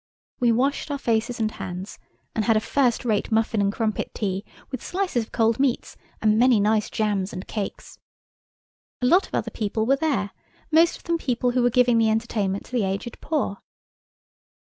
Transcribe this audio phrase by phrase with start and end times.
[0.39, 1.99] We washed our faces and hands
[2.33, 6.39] and had a first rate muffin and crumpet tea, with slices of cold meats, and
[6.39, 7.99] many nice jams and cakes.
[9.03, 10.31] A lot of other people were there,
[10.71, 13.59] most of them people who were giving the entertainment to the aged poor.